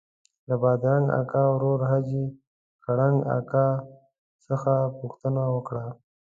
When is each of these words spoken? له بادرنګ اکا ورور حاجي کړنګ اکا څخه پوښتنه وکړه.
له 0.47 0.55
بادرنګ 0.61 1.07
اکا 1.21 1.43
ورور 1.53 1.79
حاجي 1.89 2.23
کړنګ 2.85 3.17
اکا 3.37 3.67
څخه 4.45 4.73
پوښتنه 4.99 5.41
وکړه. 5.55 5.85